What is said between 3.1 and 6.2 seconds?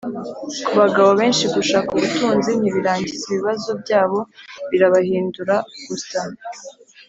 ibibazo byabo, birabahindura gusa.”